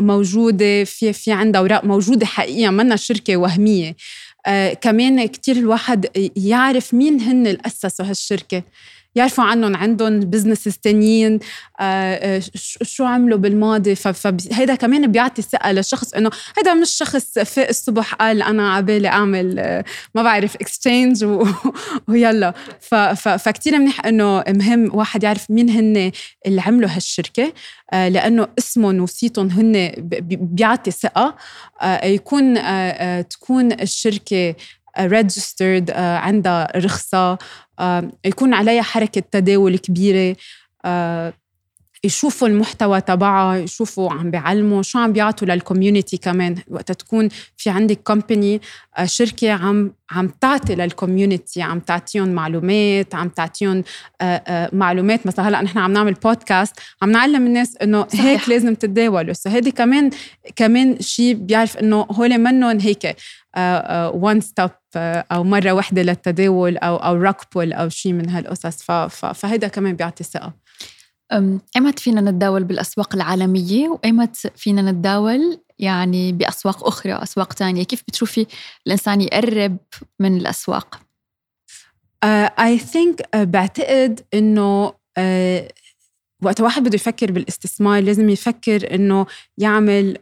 موجودة 0.00 0.84
في 0.84 1.12
في 1.12 1.32
عندها 1.32 1.60
أوراق 1.60 1.84
موجودة 1.84 2.26
حقيقية 2.26 2.70
منا 2.70 2.96
شركة 2.96 3.36
وهمية. 3.36 3.96
كمان 4.80 5.26
كتير 5.26 5.56
الواحد 5.56 6.06
يعرف 6.36 6.94
مين 6.94 7.20
هن 7.20 7.46
اللي 7.46 7.58
أسسوا 7.66 8.06
هالشركة. 8.06 8.62
يعرفوا 9.18 9.44
عنهم 9.44 9.76
عندهم 9.76 10.20
بزنس 10.20 10.64
تانيين 10.64 11.38
آه، 11.80 12.14
آه، 12.14 12.42
شو 12.82 13.04
عملوا 13.04 13.38
بالماضي 13.38 13.94
فهيدا 13.94 14.74
كمان 14.74 15.12
بيعطي 15.12 15.42
ثقة 15.42 15.72
للشخص 15.72 16.14
إنه 16.14 16.30
هيدا 16.56 16.74
مش 16.74 16.90
شخص 16.90 17.38
فاق 17.38 17.68
الصبح 17.68 18.14
قال 18.14 18.42
أنا 18.42 18.74
عبالي 18.74 19.08
أعمل 19.08 19.58
آه، 19.58 19.84
ما 20.14 20.22
بعرف 20.22 20.54
exchange 20.54 21.24
ويلا. 22.08 22.54
فكتير 23.38 23.78
منيح 23.78 24.06
إنه 24.06 24.44
مهم 24.48 24.90
واحد 24.94 25.22
يعرف 25.22 25.50
مين 25.50 25.70
هن 25.70 26.12
اللي 26.46 26.60
عملوا 26.60 26.90
هالشركة 26.90 27.52
لأنه 27.92 28.48
اسمهم 28.58 29.00
وصيتهم 29.00 29.48
هن 29.50 29.92
بيعطي 30.30 30.90
ثقة 30.90 31.36
يكون 32.04 32.58
تكون 33.22 33.72
الشركة 33.72 34.54
registered 35.00 35.90
عندها 35.96 36.68
رخصة 36.76 37.38
يكون 38.24 38.54
عليها 38.54 38.82
حركة 38.82 39.22
تداول 39.32 39.78
كبيرة 39.78 40.36
يشوفوا 42.04 42.48
المحتوى 42.48 43.00
تبعها 43.00 43.56
يشوفوا 43.56 44.12
عم 44.12 44.30
بيعلموا 44.30 44.82
شو 44.82 44.98
عم 44.98 45.12
بيعطوا 45.12 45.48
لل 45.48 45.60
community 45.60 46.16
كمان. 46.16 46.56
وقت 46.68 46.92
تكون 46.92 47.28
في 47.56 47.70
عندك 47.70 48.00
company 48.02 48.60
شركة 49.04 49.52
عم 49.52 49.92
عم 50.10 50.28
تعطي 50.28 50.74
لل 50.74 50.90
community 50.90 51.62
عم 51.62 51.80
تعطيهم 51.80 52.28
معلومات 52.28 53.14
عم 53.14 53.28
تعطيهم 53.28 53.84
معلومات. 54.72 55.26
مثلا 55.26 55.48
هلأ 55.48 55.62
نحن 55.62 55.78
عم 55.78 55.92
نعمل 55.92 56.12
بودكاست 56.12 56.74
عم 57.02 57.10
نعلم 57.10 57.46
الناس 57.46 57.76
إنه 57.76 58.06
هيك 58.12 58.48
لازم 58.48 58.74
تتداولوا. 58.74 59.32
so 59.32 59.50
هيدي 59.50 59.70
كمان 59.70 60.10
كمان 60.56 61.00
شيء 61.00 61.34
بيعرف 61.34 61.76
إنه 61.76 62.06
هول 62.10 62.38
منهم 62.38 62.80
هيك 62.80 63.16
one 64.14 64.40
stop 64.40 64.70
أو 64.96 65.44
مرة 65.44 65.72
واحدة 65.72 66.02
للتداول 66.02 66.76
أو 66.76 66.96
أو 66.96 67.14
rug 67.14 67.36
pull 67.54 67.72
أو 67.72 67.88
شيء 67.88 68.12
من 68.12 68.30
هالقصص. 68.30 68.82
فهيدا 69.34 69.68
كمان 69.68 69.96
بيعطي 69.96 70.24
ثقة. 70.24 70.52
إيمت 71.76 71.98
فينا 71.98 72.20
نتداول 72.20 72.64
بالأسواق 72.64 73.14
العالمية 73.14 73.88
وإيمت 73.88 74.36
فينا 74.56 74.90
نتداول 74.90 75.60
يعني 75.78 76.32
بأسواق 76.32 76.86
أخرى 76.86 77.12
أسواق 77.12 77.52
تانية. 77.52 77.82
كيف 77.82 78.02
بتشوفي 78.08 78.46
الإنسان 78.86 79.20
يقرب 79.20 79.76
من 80.20 80.36
الأسواق؟ 80.36 81.00
I 82.24 82.78
uh, 82.78 82.82
think 82.82 83.22
uh, 83.22 83.38
بعتقد 83.38 84.20
إنه 84.34 84.88
uh, 84.90 85.72
وقت 86.42 86.60
واحد 86.60 86.82
بده 86.82 86.94
يفكر 86.94 87.32
بالاستثمار 87.32 88.02
لازم 88.02 88.30
يفكر 88.30 88.94
إنه 88.94 89.26
يعمل 89.58 90.18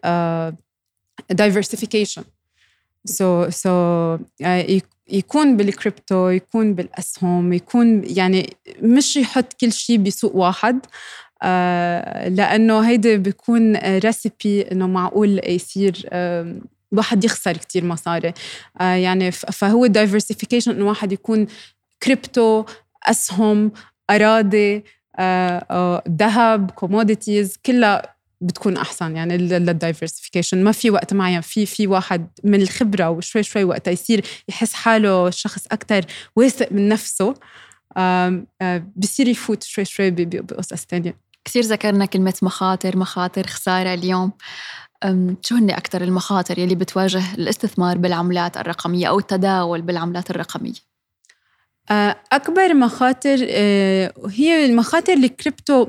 diversification. 1.32 2.35
so 3.06 3.46
so, 3.46 3.50
so 3.50 4.16
so, 4.16 4.82
يكون 5.08 5.56
بالكريبتو 5.56 6.28
يكون 6.28 6.74
بالأسهم 6.74 7.52
يكون 7.52 8.02
يعني 8.04 8.56
مش 8.82 9.16
يحط 9.16 9.52
كل 9.52 9.72
شيء 9.72 9.98
بسوق 9.98 10.36
واحد 10.36 10.86
آه 11.42 12.28
لأنه 12.28 12.80
هيدا 12.80 13.16
بيكون 13.16 13.76
recipe 13.76 14.62
إنه 14.72 14.86
معقول 14.86 15.40
يصير 15.48 16.08
آه 16.08 16.56
واحد 16.92 17.24
يخسر 17.24 17.56
كتير 17.56 17.84
مصاري. 17.84 18.32
آه 18.80 18.94
يعني 18.94 19.30
فهو 19.30 19.86
diversification 19.86 20.70
إنه 20.70 20.88
واحد 20.88 21.12
يكون 21.12 21.46
كريبتو 22.02 22.64
أسهم 23.04 23.72
أراضي 24.10 24.84
ذهب 26.08 26.70
commodities 26.70 27.56
كلها 27.66 28.15
بتكون 28.40 28.76
أحسن 28.76 29.16
يعني 29.16 29.38
لل 29.38 29.53
diversification 29.53 30.64
ما 30.64 30.72
في 30.72 30.90
وقت 30.90 31.14
معين 31.14 31.40
في 31.40 31.66
في 31.66 31.86
واحد 31.86 32.28
من 32.44 32.62
الخبرة 32.62 33.10
وشوي 33.10 33.42
شوي 33.42 33.64
وقت 33.64 33.88
يصير 33.88 34.24
يحس 34.48 34.72
حاله 34.72 35.28
الشخص 35.28 35.66
أكثر 35.66 36.04
واثق 36.36 36.72
من 36.72 36.88
نفسه 36.88 37.34
بصير 38.96 39.28
يفوت 39.28 39.62
شوي 39.62 39.84
شوي 39.84 40.10
بقصص 40.10 40.86
ثانية 40.90 41.16
كثير 41.44 41.62
ذكرنا 41.62 42.04
كلمة 42.04 42.34
مخاطر 42.42 42.96
مخاطر 42.96 43.46
خسارة 43.46 43.94
اليوم. 43.94 44.32
شو 45.42 45.54
هن 45.54 45.70
أكثر 45.70 46.02
المخاطر 46.02 46.58
يلي 46.58 46.74
بتواجه 46.74 47.34
الاستثمار 47.34 47.98
بالعملات 47.98 48.56
الرقمية 48.56 49.08
أو 49.08 49.18
التداول 49.18 49.82
بالعملات 49.82 50.30
الرقمية؟ 50.30 50.72
أكبر 52.32 52.74
مخاطر 52.74 53.36
هي 54.30 54.66
المخاطر 54.66 55.12
الكريبتو 55.12 55.88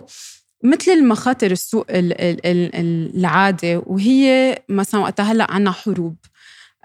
مثل 0.64 0.92
المخاطر 0.92 1.52
السوق 1.52 1.86
العادي 1.90 3.76
وهي 3.76 4.58
مثلا 4.70 5.02
وقتها 5.02 5.32
هلأ 5.32 5.52
عنا 5.52 5.72
حروب 5.72 6.16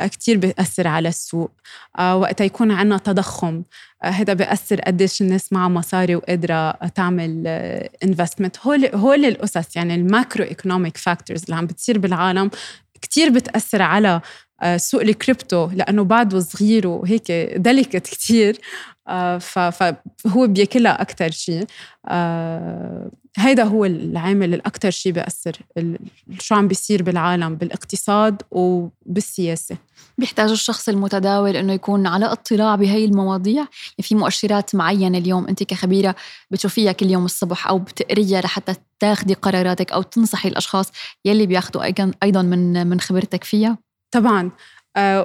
آه، 0.00 0.06
كتير 0.06 0.36
بيأثر 0.36 0.88
على 0.88 1.08
السوق 1.08 1.50
آه، 1.98 2.16
وقتها 2.16 2.44
يكون 2.44 2.70
عنا 2.70 2.98
تضخم 2.98 3.62
هذا 4.02 4.30
آه، 4.30 4.34
بيأثر 4.34 4.80
قديش 4.80 5.22
الناس 5.22 5.52
معها 5.52 5.68
مصاري 5.68 6.16
وقادرة 6.16 6.70
تعمل 6.70 7.46
investment 8.04 8.56
هول 8.58 8.86
هول 8.94 9.24
القصص 9.24 9.76
يعني 9.76 9.94
ال 9.94 10.44
macroeconomic 10.44 10.96
factors 10.96 11.42
اللي 11.42 11.56
عم 11.56 11.66
بتصير 11.66 11.98
بالعالم 11.98 12.50
كتير 13.02 13.30
بتأثر 13.30 13.82
على 13.82 14.20
سوق 14.76 15.00
الكريبتو 15.00 15.70
لأنه 15.74 16.04
بعده 16.04 16.40
صغير 16.40 16.86
وهيك 16.86 17.32
delicate 17.56 18.06
كتير. 18.06 18.58
فهو 19.40 20.46
بياكلها 20.46 21.02
أكتر 21.02 21.30
شيء 21.30 21.66
هيدا 23.36 23.64
هو 23.64 23.84
العامل 23.84 24.54
الأكثر 24.54 24.90
شيء 24.90 25.12
بيأثر 25.12 25.56
شو 26.38 26.54
عم 26.54 26.68
بيصير 26.68 27.02
بالعالم 27.02 27.56
بالاقتصاد 27.56 28.42
وبالسياسة. 28.50 29.76
بيحتاج 30.18 30.50
الشخص 30.50 30.88
المتداول 30.88 31.56
إنه 31.56 31.72
يكون 31.72 32.06
على 32.06 32.24
اطلاع 32.26 32.76
بهي 32.76 33.04
المواضيع. 33.04 33.54
يعني 33.54 33.68
في 34.02 34.14
مؤشرات 34.14 34.74
معينة 34.74 35.18
اليوم 35.18 35.48
أنت 35.48 35.62
كخبيرة 35.62 36.14
بتشوفيها 36.50 36.92
كل 36.92 37.10
يوم 37.10 37.24
الصبح 37.24 37.68
أو 37.68 37.78
بتقريها 37.78 38.40
لحتى 38.40 38.74
تاخدي 39.00 39.34
قراراتك 39.34 39.92
أو 39.92 40.02
تنصحي 40.02 40.48
الأشخاص 40.48 40.90
يلي 41.24 41.46
بياخذوا 41.46 41.84
أيضا 42.22 42.42
من 42.42 42.86
من 42.86 43.00
خبرتك 43.00 43.44
فيها؟ 43.44 43.78
طبعا. 44.10 44.42
آه 44.42 44.50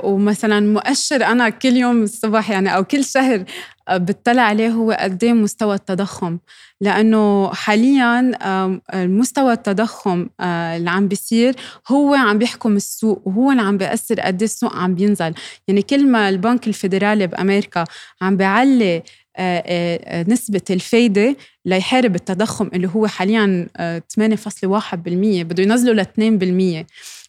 ومثلا 0.04 0.60
مؤشر 0.60 1.24
أنا 1.26 1.50
كل 1.50 1.76
يوم 1.78 2.04
الصبح 2.04 2.50
يعني 2.52 2.76
أو 2.76 2.84
كل 2.84 3.04
شهر 3.06 3.44
آه 3.88 3.98
بتطلع 3.98 4.42
عليه 4.42 4.70
هو 4.70 4.92
قد 4.92 5.24
إيه 5.24 5.34
مستوى 5.34 5.76
التضخم. 5.76 6.38
لأنه 6.82 7.54
حاليا 7.54 8.32
آه 8.42 8.80
مستوى 8.94 9.54
التضخم 9.54 10.28
آه 10.40 10.78
اللي 10.78 10.90
عم 10.90 11.08
بيصير 11.08 11.56
هو 11.88 12.14
عم 12.16 12.38
بيحكم 12.38 12.76
السوق 12.76 13.22
وهو 13.26 13.52
اللي 13.52 13.62
عم 13.62 13.78
بيأثر 13.78 14.20
قد 14.20 14.42
إيه 14.42 14.50
السوق 14.50 14.76
عم 14.76 14.96
بينزل. 14.96 15.34
يعني 15.68 15.82
كل 15.82 16.08
ما 16.08 16.30
البنك 16.30 16.68
الفيدرالي 16.68 17.28
بأمريكا 17.28 17.86
عم 18.22 18.38
بيعلي 18.38 19.04
آه، 19.40 19.64
آه، 19.68 20.26
نسبة 20.30 20.62
الفايدة 20.70 21.36
ليحارب 21.66 22.16
التضخم 22.16 22.70
اللي 22.74 22.90
هو 22.96 23.08
حاليا 23.08 23.68
8.1% 24.10 25.44
بده 25.44 25.64
ينزله 25.64 25.94
ل 25.94 26.00
2% 26.00 26.86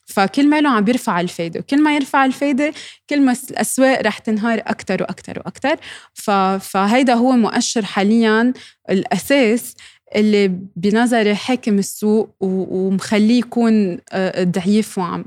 فكل 0.08 0.48
ما 0.48 0.60
له 0.60 0.70
عم 0.70 0.84
بيرفع 0.84 1.20
الفايدة 1.20 1.60
وكل 1.60 1.82
ما 1.82 1.94
يرفع 1.94 2.24
الفايدة 2.24 2.72
كل 3.10 3.20
ما 3.20 3.36
الأسواق 3.50 4.00
رح 4.00 4.18
تنهار 4.18 4.58
أكثر 4.58 5.02
وأكثر 5.02 5.38
وأكثر 5.38 5.76
فهيدا 6.58 7.14
هو 7.14 7.32
مؤشر 7.32 7.84
حاليا 7.84 8.52
الأساس 8.90 9.74
اللي 10.16 10.48
بنظري 10.76 11.34
حاكم 11.34 11.78
السوق 11.78 12.30
ومخليه 12.40 13.38
يكون 13.38 13.98
آه، 14.12 14.44
ضعيف 14.44 14.98
وعم 14.98 15.24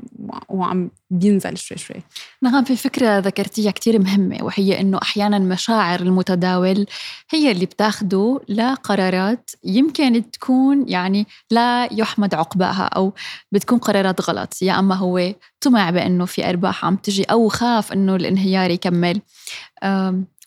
وعم 0.50 0.92
بينزل 1.10 1.58
شوي 1.58 1.78
شوي. 1.78 2.02
نعم 2.42 2.64
في 2.64 2.76
فكرة 2.76 3.20
ذكرتيها 3.20 3.72
كتير 3.72 4.00
مهمة 4.00 4.38
وهي 4.42 4.80
إنه 4.80 5.00
أحيانا 5.02 5.40
مشاعر 5.40 6.00
المتداول 6.00 6.86
هي 7.30 7.52
اللي 7.52 7.66
بتاخده 7.66 8.42
لقرارات 8.50 9.52
يمكن 9.64 10.32
تكون 10.32 10.90
يعني 10.90 11.28
لا 11.52 11.94
يحمد 11.94 12.34
عقباها 12.36 12.84
أو 12.84 13.14
بتكون 13.52 13.78
قرارات 13.78 14.30
غلط. 14.30 14.62
يا 14.62 14.80
أما 14.80 14.96
هو 14.96 15.34
طمع 15.62 15.90
بأنه 15.90 16.26
في 16.26 16.50
أرباح 16.50 16.86
عم 16.86 16.96
تجي 16.96 17.24
أو 17.24 17.50
خاف 17.50 17.94
إنه 17.94 18.16
الانهيار 18.16 18.72
يكمل. 18.72 19.22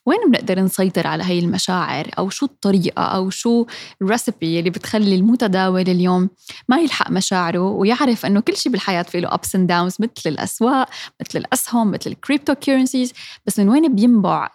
وين 0.07 0.19
بنقدر 0.29 0.61
نسيطر 0.61 1.07
على 1.07 1.25
هاي 1.25 1.39
المشاعر؟ 1.39 2.11
أو 2.19 2.31
شو 2.31 2.47
الطريقة؟ 2.47 3.03
أو 3.03 3.31
شو 3.31 3.67
الريسبي 4.03 4.59
اللي 4.59 4.71
بتخلي 4.71 5.15
المتداول 5.15 5.81
اليوم 5.81 6.31
ما 6.69 6.81
يلحق 6.81 7.11
مشاعره؟ 7.11 7.61
ويعرف 7.61 8.27
إنه 8.27 8.41
كل 8.41 8.57
شيء 8.57 8.73
بالحياة 8.73 9.03
فيه 9.03 9.19
له 9.19 9.29
ups 9.29 9.51
and 9.57 9.67
downs 9.69 10.01
مثل 10.01 10.13
الأسواق 10.27 10.89
مثل 11.21 11.39
الأسهم 11.39 11.91
مثل 11.91 12.11
ال 12.11 12.55
cryptocurrencies 12.55 13.13
بس 13.47 13.59
من 13.59 13.69
وين 13.69 13.95
بينبع 13.95 14.49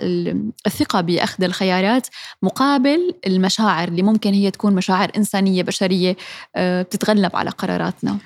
الثقة 0.68 1.02
بأخذ 1.02 1.44
الخيارات؟ 1.44 2.08
مقابل 2.44 3.14
المشاعر 3.28 3.88
اللي 3.88 4.02
ممكن 4.02 4.34
هي 4.34 4.52
تكون 4.52 4.76
مشاعر 4.76 5.12
إنسانية 5.18 5.64
بشرية 5.64 6.16
آه، 6.56 6.82
بتتغلب 6.82 7.36
على 7.36 7.50
قراراتنا. 7.50 8.18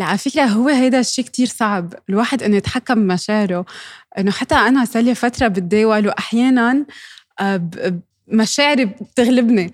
على 0.00 0.18
فكرة 0.18 0.42
هو 0.44 0.68
هيدا 0.68 1.00
الشيء 1.00 1.24
كتير 1.24 1.46
صعب. 1.46 1.94
الواحد 2.08 2.42
إنه 2.42 2.56
يتحكم 2.56 2.94
بمشاعره. 2.94 3.66
إنه 4.18 4.30
حتى 4.30 4.54
أنا 4.54 4.84
صار 4.84 5.02
لي 5.02 5.14
فترة 5.14 5.48
بتداول 5.48 6.06
واحيانا 6.08 6.86
آه، 7.40 7.68
مشاعري 8.28 8.84
بتغلبني. 8.84 9.72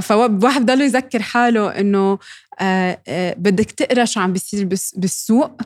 فواحد 0.00 0.64
بضله 0.64 0.84
يذكر 0.84 1.22
حاله 1.22 1.68
إنه 1.68 2.18
آه، 2.60 3.34
بدك 3.38 3.70
تقرا 3.70 4.04
شو 4.04 4.20
عم 4.20 4.32
بيصير 4.32 4.64
بالسوق 4.96 5.62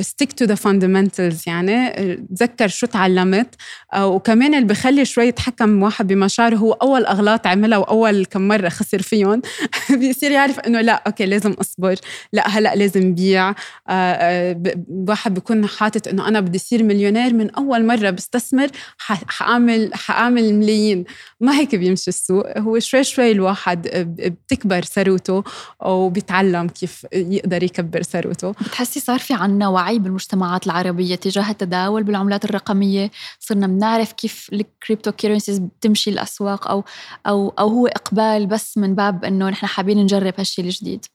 stick 0.00 0.32
to 0.32 0.44
the 0.44 0.54
fundamentals 0.54 1.42
يعني 1.46 1.90
تذكر 2.36 2.68
شو 2.68 2.86
تعلمت 2.86 3.54
آه، 3.92 4.06
وكمان 4.06 4.54
اللي 4.54 4.66
بخلي 4.66 5.04
شوي 5.04 5.26
يتحكم 5.26 5.82
واحد 5.82 6.06
بمشاعره 6.06 6.56
هو 6.56 6.72
أول 6.72 7.06
أغلاط 7.06 7.46
عملها 7.46 7.78
وأول 7.78 8.24
كم 8.24 8.48
مرة 8.48 8.68
خسر 8.68 9.02
فيهم. 9.02 9.42
بيصير 10.00 10.30
يعرف 10.30 10.58
إنه 10.60 10.80
لا 10.80 11.02
أوكي 11.06 11.26
لازم 11.26 11.52
أصبر 11.52 11.94
لا 12.32 12.48
هلأ 12.48 12.74
لازم 12.74 13.14
بيع 13.14 13.48
آه، 13.48 13.54
آه، 13.88 14.56
واحد 14.88 15.34
بيكون 15.34 15.66
حاطط 15.66 16.08
إنه 16.08 16.28
أنا 16.28 16.40
بدي 16.40 16.58
اصير 16.58 16.82
مليونير 16.82 17.34
من 17.34 17.50
أول 17.50 17.86
مرة 17.86 18.10
بستثمر 18.10 18.68
حاعمل 18.98 19.90
حأعمل 19.94 20.54
ملايين. 20.54 21.04
ما 21.40 21.58
هيك 21.58 21.74
بيمشي 21.74 22.08
السوق. 22.08 22.33
هو 22.40 22.78
شوي 22.78 23.04
شوي 23.04 23.32
الواحد 23.32 23.88
بتكبر 24.18 24.84
ثروته 24.84 25.44
وبيتعلم 25.80 26.68
كيف 26.68 27.06
يقدر 27.12 27.62
يكبر 27.62 28.02
ثروته 28.02 28.50
بتحسي 28.50 29.00
صار 29.00 29.18
في 29.18 29.34
عنا 29.34 29.68
وعي 29.68 29.98
بالمجتمعات 29.98 30.66
العربية 30.66 31.14
تجاه 31.14 31.50
التداول 31.50 32.02
بالعملات 32.02 32.44
الرقمية؟ 32.44 33.10
صرنا 33.40 33.66
بنعرف 33.66 34.12
كيف 34.12 34.50
ال 34.52 35.12
cryptocurrencies 35.12 35.58
بتمشي 35.58 36.10
الأسواق 36.10 36.68
أو 36.68 36.84
أو 37.26 37.48
أو 37.58 37.68
هو 37.68 37.86
إقبال 37.86 38.46
بس 38.46 38.78
من 38.78 38.94
باب 38.94 39.24
إنه 39.24 39.48
نحن 39.48 39.66
حابين 39.66 39.98
نجرب 39.98 40.34
هالشيء 40.38 40.64
الجديد. 40.64 41.06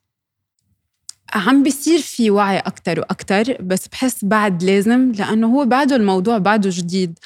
عم 1.34 1.62
بيصير 1.62 1.98
في 1.98 2.30
وعي 2.30 2.58
أكتر 2.58 3.00
وأكتر 3.00 3.62
بس 3.62 3.88
بحس 3.88 4.24
بعد 4.24 4.62
لازم 4.62 5.12
لأنه 5.12 5.46
هو 5.46 5.64
بعده 5.64 5.96
الموضوع 5.96 6.38
بعده 6.38 6.70
جديد. 6.72 7.18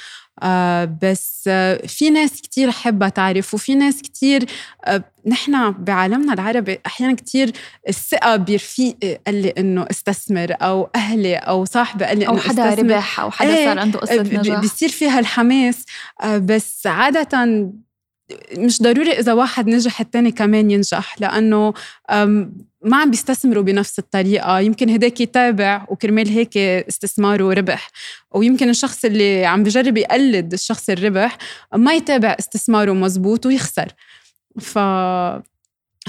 بس 1.02 1.44
آه 1.48 1.86
في 1.86 2.10
ناس 2.10 2.42
كتير 2.42 2.70
حابة 2.70 3.08
تعرف 3.08 3.54
وفي 3.54 3.74
ناس 3.74 4.02
كتير 4.02 4.44
آه 4.84 5.04
نحن 5.26 5.70
بعالمنا 5.70 6.32
العربي 6.32 6.78
أحيانا 6.86 7.14
كتير 7.14 7.52
الثقة 7.88 8.36
برفيقي 8.36 9.18
قال 9.26 9.42
لي 9.42 9.48
إنه 9.58 9.86
استثمر 9.90 10.56
أو 10.62 10.90
أهلي 10.94 11.36
أو 11.36 11.64
صاحبي 11.64 12.04
قال 12.04 12.18
لي 12.18 12.26
أو 12.28 12.38
حدا 12.38 12.68
استثمر. 12.68 12.90
ربح 12.94 13.20
أو 13.20 13.30
حدا 13.30 13.56
إيه 13.56 13.66
صار 13.66 13.78
عنده 13.78 13.98
قصة 13.98 14.22
نجاح 14.22 14.60
بيصير 14.60 14.88
فيها 14.88 15.18
الحماس 15.20 15.84
آه 16.22 16.38
بس 16.38 16.86
عادة 16.86 17.68
مش 18.58 18.82
ضروري 18.82 19.12
إذا 19.12 19.32
واحد 19.32 19.68
نجح 19.68 20.00
التاني 20.00 20.30
كمان 20.32 20.70
ينجح 20.70 21.20
لأنه 21.20 21.74
ما 22.82 22.96
عم 22.96 23.10
بيستثمروا 23.10 23.62
بنفس 23.62 23.98
الطريقة. 23.98 24.60
يمكن 24.60 24.90
هداك 24.90 25.20
يتابع 25.20 25.86
وكرمال 25.88 26.28
هيك 26.28 26.56
استثماره 26.56 27.52
ربح. 27.52 27.90
ويمكن 28.34 28.68
الشخص 28.68 29.04
اللي 29.04 29.46
عم 29.46 29.62
بجرب 29.62 29.96
يقلد 29.96 30.52
الشخص 30.52 30.90
الربح 30.90 31.38
ما 31.76 31.94
يتابع 31.94 32.36
استثماره 32.38 32.92
مزبوط 32.92 33.46
ويخسر. 33.46 33.88
ف 34.60 34.78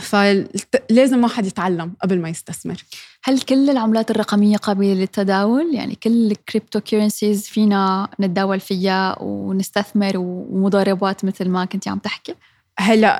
فلازم 0.01 1.23
واحد 1.23 1.45
يتعلم 1.45 1.93
قبل 2.03 2.19
ما 2.19 2.29
يستثمر 2.29 2.83
هل 3.23 3.39
كل 3.39 3.69
العملات 3.69 4.11
الرقمية 4.11 4.57
قابلة 4.57 4.93
للتداول؟ 4.93 5.75
يعني 5.75 5.95
كل 5.95 6.31
ال 6.31 6.79
cryptocurrencies 6.79 7.47
فينا 7.47 8.07
نتداول 8.19 8.59
فيها 8.59 9.17
ونستثمر 9.21 10.13
ومضاربات 10.15 11.25
مثل 11.25 11.49
ما 11.49 11.65
كنتي 11.65 11.89
عم 11.89 11.97
تحكي؟ 11.97 12.35
هلا 12.79 13.19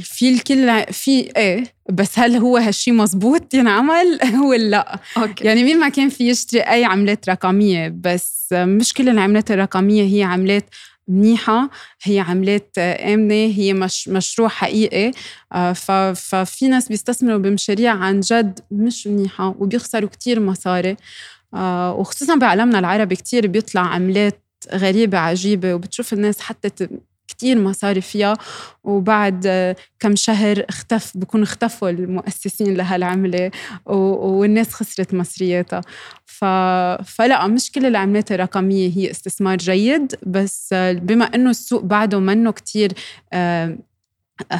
في 0.00 0.28
الكل 0.28 0.92
في 0.92 1.36
إيه 1.36 1.64
بس 1.90 2.18
هل 2.18 2.36
هو 2.36 2.56
هالشي 2.56 2.92
مزبوط 2.92 3.54
ينعمل 3.54 4.18
ولا 4.50 4.70
لا 4.70 4.98
أوكي. 5.16 5.44
يعني 5.44 5.64
مين 5.64 5.78
ما 5.78 5.88
كان 5.88 6.08
في 6.08 6.28
يشتري 6.28 6.60
أي 6.60 6.84
عملات 6.84 7.28
رقمية 7.28 7.94
بس 8.00 8.48
مش 8.52 8.94
كل 8.94 9.08
العملات 9.08 9.50
الرقمية 9.50 10.16
هي 10.16 10.22
عملات 10.22 10.64
منيحة 11.10 11.70
هي 12.02 12.20
عملات 12.20 12.78
آمنة 12.78 13.34
هي 13.34 13.72
مش 13.74 14.08
مشروع 14.08 14.48
حقيقي. 14.48 15.12
آه، 15.52 15.72
ففي 16.14 16.68
ناس 16.68 16.88
بيستثمروا 16.88 17.38
بمشاريع 17.38 17.92
عن 17.94 18.20
جد 18.20 18.60
مش 18.70 19.06
منيحة 19.06 19.54
وبيخسروا 19.58 20.08
كتير 20.08 20.40
مصاري. 20.40 20.96
آه، 21.54 21.94
وخصوصا 21.94 22.34
بعالمنا 22.36 22.78
العربي 22.78 23.16
كتير 23.16 23.46
بيطلع 23.46 23.80
عملات 23.80 24.44
غريبة 24.74 25.18
عجيبة 25.18 25.74
وبتشوف 25.74 26.12
الناس 26.12 26.40
حتى 26.40 26.70
كتير 27.30 27.58
مصاري 27.58 28.00
فيها 28.00 28.36
وبعد 28.84 29.76
كم 29.98 30.16
شهر 30.16 30.64
اختف 30.68 31.12
بكون 31.14 31.42
اختفوا 31.42 31.90
المؤسسين 31.90 32.74
لهالعملة 32.74 33.50
والناس 33.86 34.72
خسرت 34.72 35.14
مصرياتها. 35.14 35.80
فلا 37.04 37.46
مش 37.46 37.72
كل 37.72 37.86
العملات 37.86 38.32
الرقمية 38.32 38.90
هي 38.96 39.10
استثمار 39.10 39.56
جيد 39.56 40.14
بس 40.26 40.74
بما 40.92 41.24
إنه 41.24 41.50
السوق 41.50 41.82
بعده 41.82 42.18
منه 42.18 42.50
كتير 42.50 42.92
آه، 43.32 43.78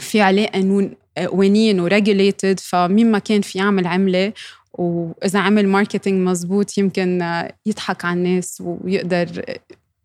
في 0.01 0.21
عليه 0.21 0.47
قانون 0.47 0.95
قوانين 1.19 1.81
و 1.81 1.89
regulated 1.89 2.61
فمين 2.61 3.11
ما 3.11 3.19
كان 3.19 3.41
في 3.41 3.59
يعمل 3.59 3.87
عملة 3.87 4.33
وإذا 4.73 5.39
عمل 5.39 5.69
marketing 5.69 6.29
مزبوط 6.29 6.79
يمكن 6.79 7.43
يضحك 7.67 8.05
على 8.05 8.19
الناس 8.19 8.63
ويقدر 8.67 9.45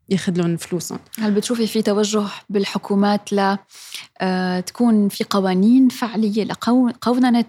ياخذ 0.10 0.38
لهم 0.38 0.58
فلوسهم 0.58 1.00
هل 1.20 1.32
بتشوفي 1.32 1.68
في 1.68 1.82
توجه 1.82 2.24
بالحكومات 2.50 3.34
ل 3.34 3.58
آه، 4.22 4.60
تكون 4.60 5.10
في 5.10 5.24
قوانين 5.30 5.90
فعلية 5.90 6.44
لقوننه 6.44 7.46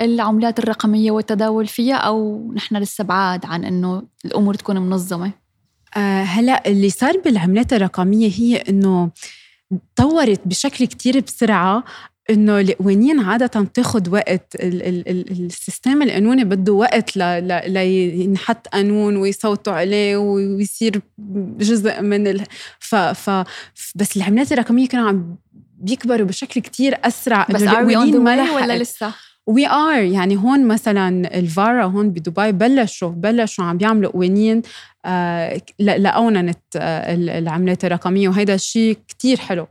العملات 0.00 0.58
الرقمية 0.58 1.10
والتداول 1.10 1.66
فيها 1.66 1.96
أو 1.96 2.50
نحن 2.54 2.76
لسه 2.76 3.04
بعاد 3.04 3.46
عن 3.46 3.64
إنه 3.64 4.02
الأمور 4.24 4.54
تكون 4.54 4.78
منظمة؟ 4.78 5.32
أه 5.96 6.22
هلأ 6.22 6.68
اللي 6.68 6.90
صار 6.90 7.18
بالعملات 7.18 7.72
الرقمية 7.72 8.30
هي 8.30 8.56
إنه 8.56 9.10
تطورت 9.96 10.40
بشكل 10.46 10.86
كتير 10.86 11.20
بسرعة 11.20 11.84
إنه 12.30 12.60
القوانين 12.60 13.20
عادة 13.20 13.60
بتاخذ 13.60 14.10
وقت 14.10 14.54
ال 14.54 14.82
ال 14.82 15.08
ال 15.08 15.46
السيستم 15.46 16.02
القانوني 16.02 16.44
بده 16.44 16.72
وقت 16.72 17.16
لينحط 17.16 18.68
قانون 18.68 19.16
ويصوتوا 19.16 19.72
عليه 19.72 20.16
ويصير 20.16 21.00
جزء 21.58 22.02
من 22.02 22.26
ال 22.26 22.44
ف 22.78 22.94
ف 22.94 23.30
بس 23.94 24.16
العملات 24.16 24.52
الرقمية 24.52 24.88
كانوا 24.88 25.08
عم 25.08 25.36
بيكبروا 25.78 26.26
بشكل 26.26 26.60
كتير 26.60 26.98
أسرع. 27.04 27.46
بس 27.50 27.62
القوانين 27.62 28.20
ما 28.24 28.36
ولا 28.54 28.78
لسه؟ 28.78 29.12
we 29.46 29.66
are 29.68 30.02
يعني 30.02 30.36
هون 30.36 30.68
مثلا 30.68 31.38
ال 31.38 31.47
VARA 31.47 31.84
هون 31.84 32.10
بدبي 32.10 32.52
بلشوا 32.52 33.08
بلشوا 33.08 33.64
عم 33.64 33.78
بيعملوا 33.78 34.12
قوانين 34.12 34.62
آه 35.04 35.60
لقوننت 35.80 36.58
آه 36.76 37.14
العملات 37.14 37.84
الرقمية. 37.84 38.28
وهيدا 38.28 38.54
الشيء 38.54 38.98
كتير 39.08 39.36
حلو 39.36 39.66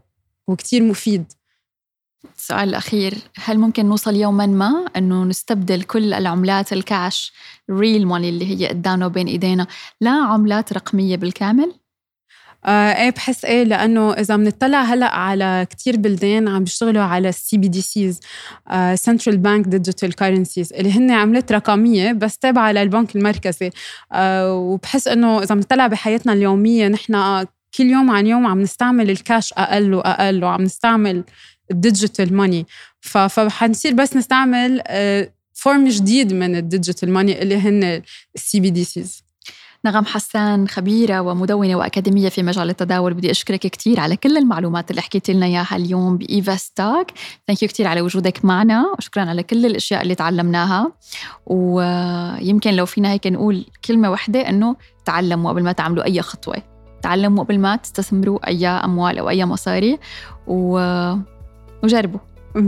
وكتير 0.47 0.83
مفيد. 0.83 1.25
السؤال 2.37 2.69
الأخير 2.69 3.13
هل 3.37 3.59
ممكن 3.59 3.85
نوصل 3.85 4.15
يوما 4.15 4.45
ما 4.45 4.85
أنه 4.97 5.23
نستبدل 5.23 5.81
كل 5.81 6.13
العملات 6.13 6.73
ال 6.73 6.85
cash 6.85 7.33
real 7.69 8.07
money 8.07 8.29
اللي 8.29 8.45
هي 8.45 8.67
قدامنا 8.67 9.05
وبين 9.05 9.27
إيدينا 9.27 9.67
لا 10.01 10.11
عملات 10.11 10.73
رقمية 10.73 11.15
بالكامل؟ 11.17 11.73
آه 12.65 12.93
إيه 12.93 13.09
بحس 13.09 13.45
إيه 13.45 13.63
لأنه 13.63 14.13
إذا 14.13 14.35
بنطلع 14.35 14.81
هلأ 14.81 15.15
على 15.15 15.67
كتير 15.69 15.97
بلدان 15.97 16.47
عم 16.47 16.63
بيشتغلوا 16.63 17.03
على 17.03 17.29
ال 17.29 17.57
CBDCs 17.57 18.19
central 18.93 19.37
bank 19.37 19.65
digital 19.65 20.15
currencies 20.15 20.73
اللي 20.73 20.91
هن 20.91 21.11
عملات 21.11 21.51
رقمية 21.51 22.11
بس 22.11 22.37
تابعة 22.37 22.71
للبنك 22.71 23.15
المركزي 23.15 23.71
آه 24.11 24.53
وبحس 24.53 25.07
إنه 25.07 25.43
إذا 25.43 25.55
بنطلع 25.55 25.87
بحياتنا 25.87 26.33
اليومية 26.33 26.87
نحن 26.87 27.45
كل 27.77 27.85
يوم 27.85 28.11
عن 28.11 28.27
يوم 28.27 28.47
عم 28.47 28.61
نستعمل 28.61 29.09
الكاش 29.09 29.53
أقل 29.53 29.93
وأقل 29.93 30.43
وعم 30.43 30.61
نستعمل 30.61 31.23
ال 31.71 31.79
digital 31.79 32.33
money 32.33 32.65
فحنصير 33.01 33.93
بس 33.93 34.15
نستعمل 34.15 34.81
form 35.53 35.87
جديد 35.87 36.33
من 36.33 36.55
ال 36.55 36.62
digital 36.62 37.11
money 37.11 37.41
اللي 37.41 37.57
هن 37.57 38.01
ال 38.35 38.59
CBDCs 38.59 39.23
نغم 39.85 40.05
حسان 40.05 40.67
خبيرة 40.67 41.19
ومدونة 41.19 41.75
وأكاديمية 41.75 42.29
في 42.29 42.43
مجال 42.43 42.69
التداول 42.69 43.13
بدي 43.13 43.31
أشكرك 43.31 43.59
كثير 43.59 43.99
على 43.99 44.15
كل 44.15 44.37
المعلومات 44.37 44.91
اللي 44.91 45.01
حكيت 45.01 45.29
لنا 45.29 45.45
إياها 45.45 45.75
اليوم 45.75 46.17
ب 46.17 46.55
Evest 46.55 46.84
Talk 46.84 47.07
thank 47.47 47.63
you 47.63 47.69
كثير 47.69 47.87
على 47.87 48.01
وجودك 48.01 48.45
معنا. 48.45 48.93
وشكرا 48.97 49.23
على 49.23 49.43
كل 49.43 49.65
الأشياء 49.65 50.01
اللي 50.01 50.15
تعلمناها. 50.15 50.91
ويمكن 51.45 52.73
لو 52.73 52.85
فينا 52.85 53.11
هيك 53.11 53.27
نقول 53.27 53.65
كلمة 53.85 54.11
واحدة 54.11 54.49
إنه 54.49 54.75
تعلموا 55.05 55.51
قبل 55.51 55.63
ما 55.63 55.71
تعملوا 55.71 56.03
أي 56.03 56.21
خطوة. 56.21 56.63
تعلموا 57.01 57.43
قبل 57.43 57.59
ما 57.59 57.75
تستثمروا 57.75 58.47
أي 58.47 58.67
أموال 58.67 59.17
أو 59.19 59.29
أي 59.29 59.45
مصاري. 59.45 59.99
و... 60.47 60.79
وجربوا 61.83 62.19
100% 62.55 62.59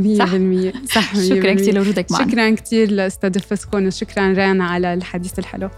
صح, 0.85 1.15
صح. 1.15 1.21
شكرا 1.21 1.53
كثير 1.53 1.73
لوجودك 1.73 2.11
معنا. 2.11 2.31
شكرا 2.31 2.49
كثير 2.49 2.91
لاستاذ 2.91 3.39
فسكون. 3.39 3.87
وشكرا 3.87 4.33
رانا 4.33 4.65
على 4.65 4.93
الحديث 4.93 5.39
الحلو. 5.39 5.69